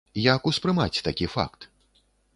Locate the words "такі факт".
1.09-1.69